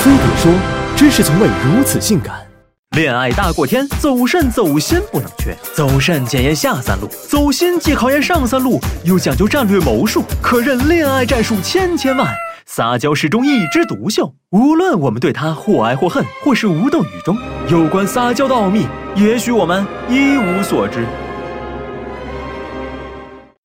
[0.00, 0.50] 飞碟说
[0.96, 2.34] ：“知识从未如此性感。”
[2.96, 5.54] 恋爱大过天，走肾走心不能缺。
[5.74, 12.26] 走肾检验下三路，走心既考验上三路，又讲究战略谋术，可任恋爱战术千千万。
[12.64, 17.36] 撒娇始终一枝独秀，无论我们对他或爱或恨，或是无动于衷，
[17.68, 18.86] 有关撒娇的奥秘，
[19.16, 21.04] 也许我们一无所知。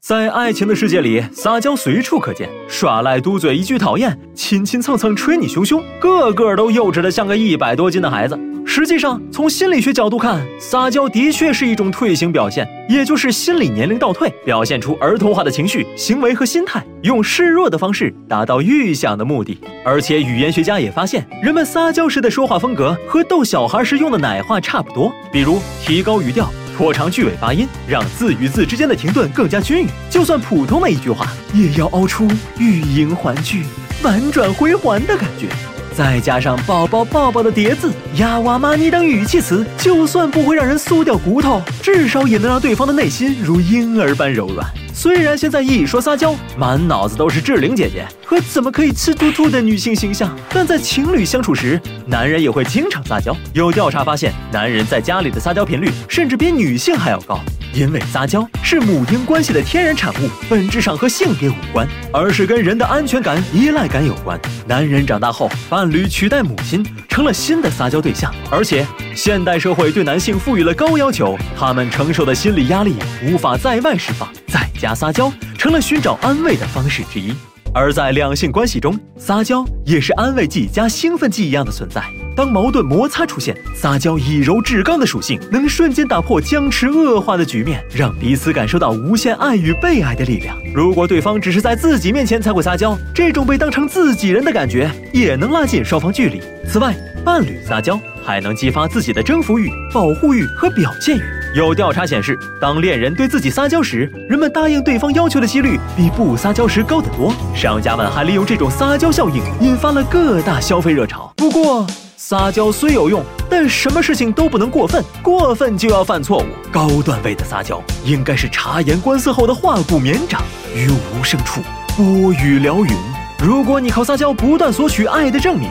[0.08, 8.40] 在爱情的世界里，撒娇随处可见，耍赖嘟嘴一句讨厌，亲亲蹭蹭吹你胸胸，个个都幼稚的像个一百多斤的孩子。
[8.68, 19.58] 实际上，从心理学角度看，撒娇的确是一种退行表现，也就是心理年龄倒退，表现出儿童化的情绪、行为和心态，用示弱的方式达到预想的目的。
[19.84, 26.48] 而且，语言学家也发现，人们撒娇时的说话风格和逗小孩时用的奶话差不多，比如提高语调。
[26.76, 29.88] 拖长句尾发音，让字与字之间的停顿更加均匀。
[30.10, 32.28] 就算普通的一句话，也要凹出
[32.60, 33.64] 欲迎还拒、
[34.04, 35.48] 婉转回环的感觉。
[35.96, 44.68] 再加上宝宝抱抱的叠字、呀哇妈咪等语气词，就算不会让人酥掉骨头，至少也能让对方的内心如婴儿般柔软。
[44.98, 53.36] 虽然现在一说撒娇，满脑子都是志玲姐姐和怎么可以吃兔兔的女性形象，但在情侣相处时，男人也会经常撒娇。
[53.54, 57.42] 有调查发现，男人在家里的撒娇频率甚至比女性还要高，
[57.74, 64.40] 因为撒娇是母婴关系的天然产物，本质上和性别无关，而是跟人的安全感、依赖感有关。
[64.66, 66.86] 男人长大后，伴侣取代母亲。
[67.10, 68.86] 成了新的撒娇对象，而且
[69.16, 72.94] 现代社会对男性赋予了高要求，他们承受的心理压力
[73.24, 77.34] 无法在外释放，在家撒娇成了寻找安慰的方式之一。
[77.74, 82.02] 而在两性关系中，撒娇也是安慰剂加兴奋剂一样的存在。
[82.38, 90.58] 当矛盾摩擦出现，撒娇以柔制刚的属性，能瞬间打破僵持恶化的局面，让彼此感受到无限爱与被爱的力量。
[90.74, 96.42] 如果对方只是在自己面前才会撒娇，这种被当成自己人的感觉也能拉近双方距离。
[96.66, 96.96] 此外，
[97.26, 101.45] 伴侣撒娇还能激发自己的征服欲、保护欲和表现欲。
[101.56, 107.34] 有调查显示，当恋人对自己撒娇时，人们答应对方要求的几率比不撒娇时高得多。
[107.56, 111.32] 商家们还利用这种撒娇效应，引发了各大消费热潮。
[111.38, 116.46] 不过，撒娇虽有用，但什么事情都不能过分，过分就要犯错误。
[116.74, 120.42] 高段位的撒娇应该是察言观色后的化骨绵掌，
[120.76, 121.62] 于无声处
[121.96, 122.92] 拨雨撩云。
[123.40, 125.70] 如果你靠撒娇不断索取爱的证明，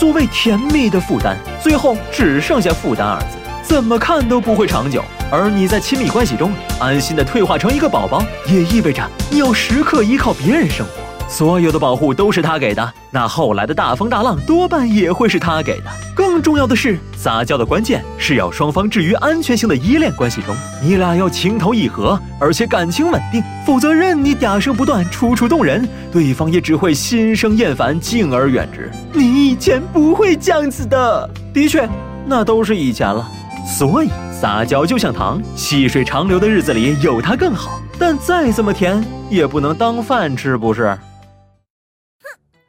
[0.00, 5.04] 所谓甜蜜的负担，最后只剩下负担二字，怎么看都不会长久。
[5.30, 10.92] 而你在亲密关系中安心的退化成一个宝宝，也意味着你要时刻依靠别人生活。
[11.28, 15.86] 所有的保护都是他给的，那后来的大风大浪多半也会是他给的。
[16.14, 28.88] 更重要的是，撒娇的关键是要双方置于安全性的依恋关系中，你俩要情投意合，而且感情稳定，否则任你嗲声不断、楚楚动人，对方也只会心生厌烦，敬而远之。
[29.12, 31.88] 你以前不会这样子的，的确，
[32.24, 33.28] 那都是以前了。
[33.66, 40.90] 所以撒娇就像糖，细水长流的日子里有它更好，但再怎么甜也不能当饭吃，不是？
[40.90, 40.98] 哼，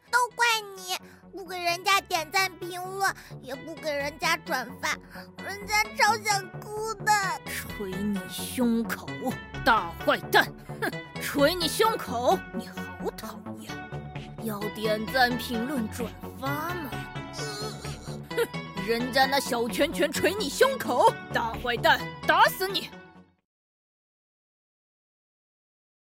[0.10, 0.46] 都怪
[0.78, 0.96] 你
[1.38, 4.92] 不给人家点赞评论也不给人家转发，
[5.46, 7.12] 人家超想哭的。
[7.46, 9.06] 捶你胸口，
[9.66, 10.48] 大坏蛋！
[10.82, 10.90] 哼，
[11.22, 13.70] 捶你胸口，你好讨厌。
[14.42, 16.90] 要点赞、评论、转发吗？
[18.38, 18.48] 哼，
[18.88, 22.90] 人家那小拳拳捶你胸口，大坏蛋，打死你！